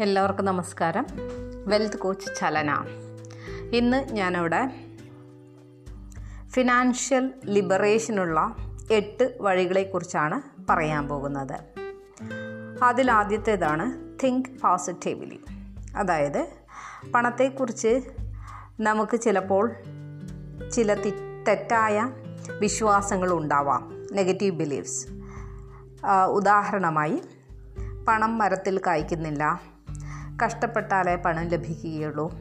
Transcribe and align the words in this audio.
എല്ലാവർക്കും 0.00 0.44
നമസ്കാരം. 0.44 1.06
Wealth 1.66 1.96
coach 1.96 2.28
ചലന. 2.40 2.84
ഇന്ന് 3.72 4.12
ഞാനിവിടെ 4.12 4.70
ഫിനാൻഷ്യൽ 6.50 7.32
ലിബറേഷനുള്ള 7.44 8.56
എട്ട് 8.90 9.38
വഴികളെക്കുറിച്ചാണ് 9.40 10.42
പറയാൻ 10.70 11.08
പോകുന്നത്. 11.08 11.56
അതിലാദ്യത്തേതാണ് 12.82 14.18
തിങ്ക് 14.24 14.48
പോസിറ്റീവ്ലി. 14.48 15.40
അതായത് 15.96 16.46
പണത്തെക്കുറിച്ച് 17.14 18.00
നമുക്ക് 18.80 19.20
ചിലപ്പോൾ 19.20 19.74
ചില 20.72 20.94
തെറ്റായ 21.48 22.08
വിശ്വാസങ്ങൾ 22.60 23.32
ഉണ്ടാവാം. 23.32 24.06
നെഗറ്റീവ് 24.12 24.56
ബിലീഫ്സ് 24.56 25.06
ഉദാഹരണമായി 26.30 27.22
പണം 28.08 28.38
മരത്തിൽ 28.38 28.80
കായ്ക്കുന്നില്ല. 28.86 29.60
കഷ്ടപ്പെട്ടാലേ 30.44 31.16
പണം 31.16 31.48
ലഭിക്കുകയുള്ളൂ. 31.48 32.32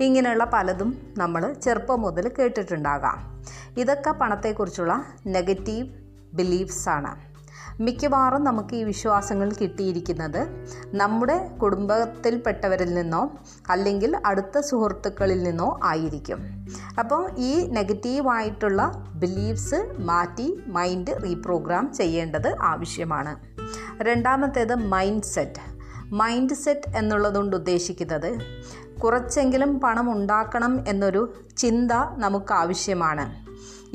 ഇങ്ങനെയുള്ള 0.00 0.44
പലതും 0.44 1.14
നമ്മൾ 1.18 1.52
ചെറുപ്പം 1.52 2.00
മുതൽ 2.00 2.30
കേട്ടിട്ടുണ്ടാകാം. 2.38 3.44
ഇതൊക്കെ 3.78 4.10
പണത്തെക്കുറിച്ചുള്ള 4.10 5.04
നെഗറ്റീവ് 5.26 5.88
ബിലീഫ്സാണ് 6.34 7.36
മിക്കവാറും 7.80 8.44
നമുക്ക് 8.44 8.74
ഈ 8.74 8.84
വിശ്വാസങ്ങൾ 8.84 9.52
കിട്ടിയിരിക്കുന്നത് 9.52 10.66
നമ്മുടെ 10.94 11.48
കുടുംബത്തിൽപ്പെട്ടവരിൽ 11.48 12.94
നിന്നോ 12.94 13.38
അല്ലെങ്കിൽ 13.70 14.20
അടുത്ത 14.26 14.60
സുഹൃത്തുക്കളിൽ 14.60 15.42
നിന്നോ 15.42 15.80
ആയിരിക്കും. 15.84 16.66
അപ്പോൾ 16.98 17.30
ഈ 17.38 17.66
നെഗറ്റീവായിട്ടുള്ള 17.66 18.92
ബിലീഫ്സ് 19.14 19.94
മാറ്റി 19.98 20.62
മൈൻഡ് 20.66 21.22
റീപ്രോഗ്രാം 21.24 21.94
ചെയ്യേണ്ടത് 21.94 22.56
ആവശ്യമാണ്. 22.60 23.36
രണ്ടാമത്തേത് 24.02 24.74
മൈൻഡ് 24.74 25.22
സെറ്റ്. 25.22 25.75
മൈൻഡ് 26.12 26.54
സെറ്റ് 26.54 26.96
എന്നുള്ളതുകൊണ്ട് 26.96 27.56
ഉദ്ദേശിക്കുന്നത് 27.56 28.38
കുറച്ചെങ്കിലും 29.00 29.80
പണം 29.80 30.12
ഉണ്ടാക്കണം 30.12 30.84
എന്നൊരു 30.88 31.34
ചിന്ത 31.56 31.92
നമുക്ക് 32.10 32.52
ആവശ്യമാണ് 32.52 33.46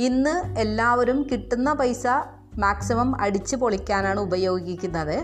ഇന്ന് 0.02 0.59
എല്ലാവരും 0.59 1.28
കിട്ടുന്ന 1.32 1.73
പൈസ 1.73 2.08
മാക്സിമം 2.59 3.22
അടിച്ചു 3.22 3.56
പൊളിക്കാനാണ് 3.56 4.20
ഉപയോഗിക്കുന്നത്. 4.20 5.23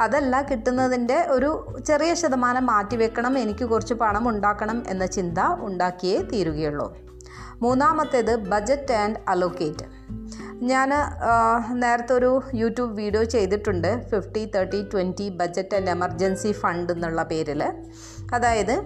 അതല്ല 0.00 0.42
കിട്ടുന്നതിന്റെ 0.42 1.26
ഒരു 1.30 1.66
ചെറിയ 1.86 2.14
ശതമാനം 2.14 2.66
മാറ്റിവെക്കണം 2.66 3.38
എനിക്ക് 3.38 3.64
കുറച്ച് 3.64 3.94
പണം 3.94 4.28
ഉണ്ടാക്കണം 4.28 4.82
എന്ന 4.86 5.06
ചിന്ത 5.06 5.38
ഉണ്ടാക്കിയേ 5.60 6.22
തീരുകയുള്ളൂ. 6.22 6.96
മൂന്നാമത്തേത് 7.62 8.36
ബജറ്റ് 8.36 8.92
ആൻഡ് 8.92 9.16
അലോക്കേറ്റ്. 9.28 9.84
ഞാൻ 10.62 10.90
നേരത്തെ 11.80 12.14
ഒരു 12.14 12.42
യൂട്യൂബ് 12.54 12.94
വീഡിയോ 12.94 13.24
ചെയ്തിട്ടുണ്ട്. 13.24 14.08
Fifty 14.10 14.50
thirty 14.54 14.88
twenty 14.92 15.28
budget 15.28 15.76
and 15.76 15.90
emergency 15.90 16.52
fund 16.52 16.92
എന്നുള്ള 16.92 17.22
പേരിൽ 17.22 17.62
അതായത് 18.34 18.82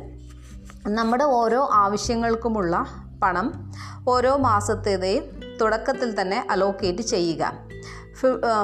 നമ്മുടെ 0.86 1.24
ഓരോ 1.24 1.68
ആവശ്യങ്ങൾക്കുമുള്ള 1.72 2.86
പണം 3.22 3.70
ഓരോ 4.08 4.36
മാസത്തേയും 4.36 5.24
തുടക്കത്തിൽ 5.60 6.20
തന്നെ 6.20 6.46
അലോക്കേറ്റ് 6.50 7.02
ചെയ്യുക. 7.02 7.71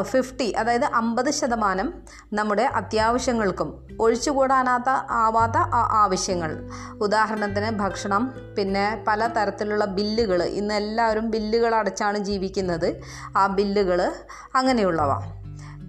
ഫിഫ്റ്റി 0.02 0.52
അതായത് 0.52 0.84
അമ്പത് 0.84 1.30
ശതമാനം 1.30 1.94
നമ്മുടെ 2.32 2.62
അത്യാവശ്യങ്ങൾക്കും 2.62 3.86
ഒഴിച്ചുകൂടാനാത്ത 4.00 4.88
ആവാത്ത 5.10 5.56
ആവശ്യങ്ങൾ. 5.74 6.70
ഉദാഹരണത്തിന് 7.00 7.70
ഭക്ഷണം 7.70 8.34
പിന്നെ 8.58 9.04
പല 9.08 9.26
തരത്തിലുള്ള 9.26 9.84
ബില്ലുകൾ 9.84 10.42
ഇന്ന് 10.42 10.74
എല്ലാവരും 10.74 11.30
ബില്ലുകൾ 11.30 11.74
അടച്ചാണ് 11.74 12.18
ജീവിക്കുന്നത്. 12.18 13.00
ആ 13.36 13.46
ബില്ലുകൾ 13.46 14.12
അങ്ങനെയുള്ളവ. 14.54 15.20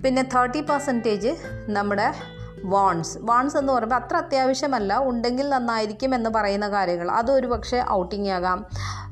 പിന്നെ 0.03 0.22
തേർട്ടി 0.22 0.62
പെർസെന്റേജ് 0.62 1.36
നമ്മുടെ 1.67 2.14
വാൺസ് 2.63 3.18
വാൺസ് 3.22 3.58
എന്ന് 3.58 3.74
പറയുമ്പോൾ 3.74 3.96
അത്ര 3.96 4.18
അത്യാവശ്യമല്ല. 4.18 4.97
ഉണ്ടെങ്കിൽ 4.97 5.50
നന്നായിരിക്കും 5.50 6.16
എന്ന് 6.16 6.29
പറയുന്ന 6.29 6.68
കാര്യങ്ങൾ. 6.68 7.12
അതൊരു 7.12 7.47
പക്ഷേ 7.47 7.85
ഔട്ടിംഗ് 7.90 8.29
ആകാം. 8.29 8.66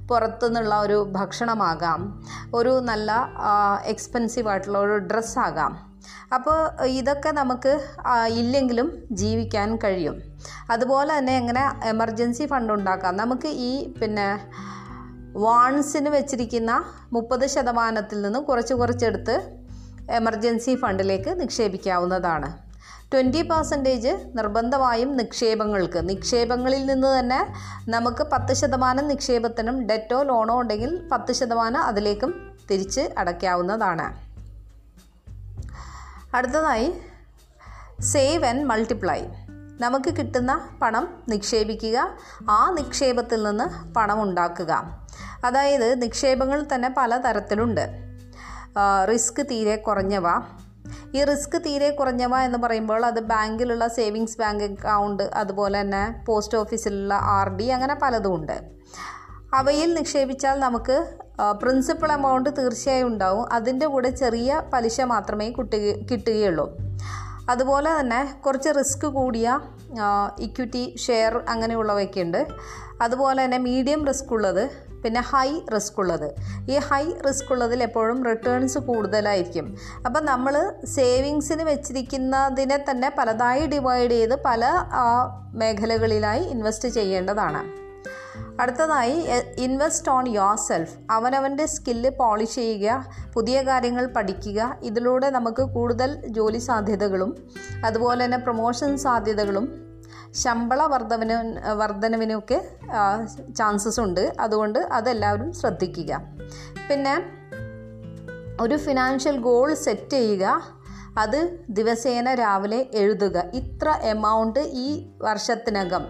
പുറത്തുനിന്നുള്ള 0.09 0.79
ഒരു 0.79 0.97
ഭക്ഷണമാകാം. 1.17 2.01
ഒരു 2.55 2.73
നല്ല 2.89 3.11
എക്സ്പെൻസീവ് 3.85 4.49
ആയിട്ടുള്ള 4.49 4.77
ഒരു 4.77 4.97
ഡ്രസ്സാകാം 4.97 5.73
അപ്പോൾ 6.35 6.85
ഇതൊക്കെ 6.85 7.29
നമുക്ക് 7.31 7.73
ഇല്ലെങ്കിലും 8.27 8.87
ജീവിക്കാൻ 9.11 9.75
കഴിയും. 9.75 10.15
അതുപോലെ 10.71 11.17
തന്നെ 11.17 11.37
എങ്ങനെ 11.37 11.63
എമർജൻസി 11.89 12.45
ഫണ്ട് 12.45 12.73
ഉണ്ടാക്കാം. 12.73 13.17
നമുക്ക് 13.17 13.47
ഈ 13.47 13.71
പിന്നെ 14.01 14.27
വാൺസിന് 15.45 16.09
വെച്ചിരിക്കുന്ന 16.09 16.71
മുപ്പത് 17.13 17.47
ശതമാനത്തിൽ 17.47 18.21
നിന്ന് 18.21 18.39
കുറച്ച് 18.39 18.73
കുറച്ചെടുത്ത് 18.73 19.35
എമർജൻസി 20.19 20.75
ഫണ്ടിലേക്ക് 20.75 21.41
നിക്ഷേപിക്കാവുന്നതാണ്. 21.41 22.66
ട്വന്റി 23.13 23.41
പെർസെന്റേജ് 23.41 24.31
നിർബന്ധമായും 24.35 25.17
നിക്ഷേപങ്ങൾക്ക്. 25.17 26.09
നിക്ഷേപങ്ങളിൽ 26.09 26.85
നിന്ന് 26.85 27.19
തന്നെ 27.19 27.53
നമുക്ക് 27.89 28.23
പത്ത് 28.23 28.53
ശതമാനം 28.53 29.07
നിക്ഷേപത്തിനും 29.07 29.87
ഡെറ്റോ 29.87 30.23
ലോണോ 30.23 30.59
ഉണ്ടെങ്കിൽ 30.61 31.09
പത്ത് 31.11 31.31
ശതമാനം 31.31 31.81
അതിലേക്കും 31.81 32.57
തിരിച്ച് 32.71 33.01
അടയ്ക്കാവുന്നതാണ്. 33.17 34.07
അടുത്തതായി 36.35 36.93
സേവ് 37.99 38.45
ആൻഡ് 38.45 38.65
മൾട്ടിപ്ലൈ. 38.65 39.25
നമുക്ക് 39.79 40.17
കിട്ടുന്ന 40.17 40.69
പണം 40.81 41.23
നിക്ഷേപിക്കുക 41.29 42.09
ആ 42.49 42.69
നിക്ഷേപത്തിൽ 42.69 43.43
നിന്ന് 43.43 43.93
പണം 43.93 44.21
ഉണ്ടാക്കുക. 44.21 44.99
അതായത് 45.45 46.01
നിക്ഷേപങ്ങൾ 46.01 46.65
തന്നെ 46.73 46.93
പല 46.97 47.17
തരത്തിലുണ്ട് 47.17 47.89
റിസ്ക് 49.11 49.41
തീരെ 49.51 49.75
കുറഞ്ഞവ 49.75 50.27
ഈ 51.17 51.23
റിസ്ക് 51.29 51.57
തീരെ 51.65 51.89
കുറഞ്ഞവ 51.89 52.35
എന്ന് 52.47 52.59
പറയുമ്പോൾ 52.63 53.01
അത് 53.05 53.19
ബാങ്കിലുള്ള 53.31 53.85
സേവിങ്സ് 53.97 54.37
ബാങ്ക് 54.39 54.63
അക്കൗണ്ട് 54.63 55.23
അതുപോലെ 55.41 55.77
തന്നെ 55.81 56.01
പോസ്റ്റ് 56.27 56.57
ഓഫീസിലുള്ള 56.57 57.13
ആർ 57.35 57.49
ഡി 57.57 57.67
അങ്ങനെ 57.75 57.95
പലതും 58.01 58.33
ഉണ്ട്. 58.35 58.57
അവയിൽ 59.53 59.89
നിക്ഷേപിച്ചാൽ 59.93 60.55
നമുക്ക് 60.65 60.97
പ്രിൻസിപ്പൽ 61.61 62.11
എമൗണ്ട് 62.11 62.49
തീർച്ചയായും 62.57 63.07
ഉണ്ടാവും. 63.07 63.45
അതിന്റെ 63.57 63.87
കൂടെ 63.93 64.09
ചെറിയ 64.21 64.61
പലിശ 64.73 65.01
മാത്രമേ 65.13 65.47
കിട്ടുക 65.57 65.93
കിട്ടുകയുള്ളൂ. 66.11 66.65
അതുപോലെ 67.49 67.99
തന്നെ 67.99 68.21
കുറച്ച് 68.45 68.69
റിസ്ക് 68.79 69.07
കൂടിയ 69.17 69.59
ഇക്വിറ്റി 70.39 70.95
ഷെയർ 71.07 71.33
അങ്ങനെയുള്ളവയൊക്കെ 71.49 72.21
ഉണ്ട്. 72.21 72.41
അതുപോലെ 73.01 73.45
തന്നെ 73.45 73.57
മീഡിയം 73.57 74.05
റിസ്ക് 74.07 74.33
ഉള്ളത് 74.33 74.63
പിന്നെ 75.03 75.21
ഹൈ 75.21 75.49
റിസ്ക് 75.75 75.99
ഉള്ളത്. 76.01 76.27
ഈ 76.71 76.77
ഹൈ 76.89 77.03
റിസ്ക് 77.27 77.51
ഉള്ളതിൽ 77.53 77.83
എപ്പോഴും 77.83 78.19
റിട്ടേൺസ് 78.25 78.79
കൂടുതലായിരിക്കും. 78.89 79.65
അപ്പം 80.05 80.23
നമ്മൾ 80.25 80.53
സേവിങ്സിന് 80.95 81.63
വെച്ചിരിക്കുന്നതിനെ 81.63 82.85
തന്നെ 82.89 83.09
പലതായി 83.17 83.65
ഡിവൈഡ് 83.65 84.11
ചെയ്ത് 84.11 84.35
പല 84.45 84.71
മേഖലകളിലായി 85.53 86.43
ഇൻവെസ്റ്റ് 86.55 86.89
ചെയ്യേണ്ടതാണ്. 86.89 87.86
അടുത്തതായി 88.59 89.17
ഇൻവെസ്റ്റ് 89.57 90.11
ഓൺ 90.11 90.27
യോർ 90.27 90.55
സെൽഫ് 90.55 90.93
അവനവന്റെ 91.11 91.65
സ്കില്ല് 91.65 92.09
പോളിഷ് 92.09 92.55
ചെയ്യുക 92.55 93.05
പുതിയ 93.33 93.61
കാര്യങ്ങൾ 93.61 94.05
പഠിക്കുക. 94.05 94.77
ഇതിലൂടെ 94.83 95.29
നമുക്ക് 95.29 95.63
കൂടുതൽ 95.63 96.27
ജോലി 96.27 96.57
സാധ്യതകളും 96.57 97.35
അതുപോലെ 97.85 98.25
തന്നെ 98.25 98.37
പ്രൊമോഷൻ 98.37 98.97
സാധ്യതകളും 98.97 99.67
ശമ്പള 100.33 100.83
വർധന 100.83 101.33
വർധനവിനൊക്കെ 101.73 102.57
ചാൻസസ് 103.57 103.99
ഉണ്ട്. 103.99 104.33
അതുകൊണ്ട് 104.39 104.79
അതെല്ലാവരും 104.79 105.53
ശ്രദ്ധിക്കുക. 105.53 106.21
പിന്നെ 106.89 107.15
ഒരു 108.61 108.77
ഫിനാൻഷ്യൽ 108.77 109.37
ഗോൾ 109.37 109.73
സെറ്റ് 109.73 110.09
ചെയ്യുക. 110.09 110.76
അത് 111.17 111.39
ദിവസേന 111.69 112.33
രാവിലെ 112.33 112.79
എഴുതുക. 112.93 113.37
ഇത്ര 113.53 113.89
എമൗണ്ട് 114.03 114.59
ഈ 114.85 114.89
വർഷത്തിനകം 115.21 116.03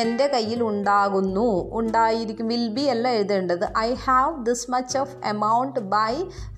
എന്റെ 0.00 0.26
കയ്യിൽ 0.26 0.60
ഉണ്ടാകുന്നു. 0.62 1.46
ഉണ്ടായിരിക്കും 1.78 2.48
വിൽ 2.48 2.66
ബി 2.68 2.84
അല്ല 2.94 3.08
എഴുതേണ്ടത്. 3.08 3.64
I 3.78 3.88
have 4.04 4.46
this 4.46 4.70
much 4.70 4.98
of 4.98 5.16
amount 5.28 5.80
by 5.94 6.12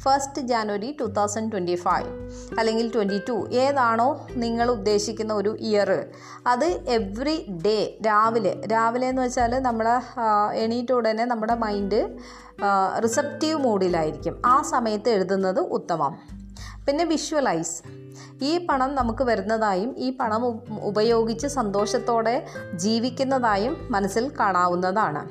first 0.05 0.43
January 0.43 0.97
two 1.01 1.05
thousand 1.19 1.53
twenty 1.53 1.75
five 1.75 2.09
അല്ലെങ്കിൽ 2.59 2.87
ട്വന്റി 2.95 3.21
ടു 3.29 3.37
ഏതാണോ 3.65 4.09
നിങ്ങൾ 4.37 4.71
ഉദ്ദേശിക്കുന്ന 4.71 5.33
ഒരു 5.35 5.57
ഇയർ 5.71 5.91
അത് 6.47 6.69
എവ്രി 6.99 7.37
ഡേ 7.67 7.79
രാവിലെ. 8.07 8.53
രാവിലെ 8.73 9.09
എന്ന് 9.09 9.23
വെച്ചാൽ 9.23 9.55
നമ്മൾ 9.69 9.87
ആ, 10.19 10.53
എണീറ്റ 10.65 10.93
ഉടനെ 10.93 11.25
നമ്മുടെ 11.25 11.55
മൈൻഡ് 11.55 12.01
റിസപ്റ്റീവ് 13.05 13.59
മൂഡിലായിരിക്കും 13.59 14.43
ആ 14.47 14.63
സമയത്ത് 14.63 15.09
എഴുതുന്നത് 15.09 15.61
ഉത്തമം. 15.79 16.13
പിന്നെ 16.87 17.05
വിഷ്വലൈസ് 17.05 17.83
ഈ 18.45 18.67
പണം 18.67 18.95
നമുക്ക് 18.95 19.25
വരുന്നതായും 19.25 19.95
ഈ 19.99 20.17
പണം 20.17 20.47
ഉപയോഗിച്ച് 20.83 21.47
സന്തോഷത്തോടെ 21.47 22.47
ജീവിക്കുന്നതായും 22.75 23.77
മനസ്സിൽ 23.91 24.31
കാണാവുന്നതാണ്. 24.41 25.23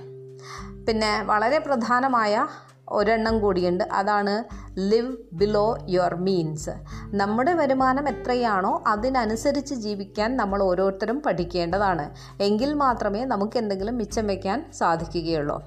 പിന്നെ 0.86 1.24
വളരെ 1.24 1.60
പ്രധാനമായ 1.60 2.48
ഒരെണ്ണം 2.92 3.40
കൂടിയുണ്ട്. 3.40 3.84
അതാണ് 3.84 4.44
ലിവ് 4.80 5.16
ബിലോ 5.34 5.78
യുവർ 5.90 6.16
മീൻസ് 6.16 6.70
നമ്മുടെ 7.14 7.54
വരുമാനം 7.54 8.10
എത്രയാണോ 8.10 8.84
അതിനനുസരിച്ച് 8.88 9.76
ജീവിക്കാൻ 9.76 10.38
നമ്മൾ 10.38 10.64
ഓരോരുത്തരും 10.64 11.22
പഠിക്കേണ്ടതാണ്. 11.22 12.10
എങ്കിൽ 12.44 12.74
മാത്രമേ 12.74 13.26
നമുക്ക് 13.26 13.58
എന്തെങ്കിലും 13.58 13.98
മിച്ചം 13.98 14.28
വയ്ക്കാൻ 14.28 14.72
സാധിക്കുകയുള്ളൂ. 14.74 15.64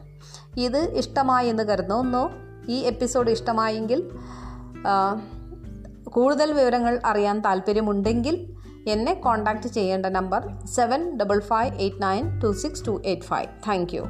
ഇത് 0.56 0.78
ഇഷ്ടമായി 0.78 1.48
എന്ന് 1.48 1.62
കരുതുന്നു. 1.62 2.30
ഈ 2.68 2.78
എപ്പിസോഡ് 2.80 3.30
ഇഷ്ടമായെങ്കിൽ 3.30 4.10
കൂടുതൽ 6.12 6.52
വിവരങ്ങൾ 6.52 7.00
അറിയാൻ 7.04 7.38
താല്പര്യമുണ്ടെങ്കിൽ 7.40 8.36
എന്നെ 8.88 9.14
കോൺടാക്റ്റ് 9.14 9.68
ചെയ്യേണ്ട 9.68 10.06
number 10.06 10.42
seven 10.74 11.02
double 11.16 11.40
five 11.42 11.72
eight 11.80 12.02
nine 12.02 12.24
two 12.40 12.50
six 12.52 12.86
two 12.86 12.94
eight 13.06 13.22
five 13.22 13.48
thank 13.68 13.94
you 13.94 14.04